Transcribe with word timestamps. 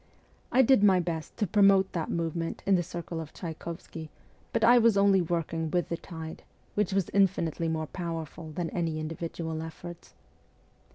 I 0.51 0.63
did 0.63 0.83
my 0.83 0.99
best 0.99 1.37
to 1.37 1.45
promote 1.45 1.91
that 1.91 2.09
movement 2.09 2.63
in 2.65 2.73
the 2.73 2.81
circle 2.81 3.21
of 3.21 3.31
Tchaykovsky; 3.33 4.09
but 4.51 4.63
I 4.63 4.79
was 4.79 4.97
only 4.97 5.21
working 5.21 5.69
with 5.69 5.89
the 5.89 5.95
tide, 5.97 6.41
which 6.73 6.91
was 6.91 7.11
infinitely 7.13 7.67
more 7.67 7.85
powerful 7.85 8.49
than 8.51 8.71
any 8.71 8.99
individual 8.99 9.61
efforts. 9.61 10.15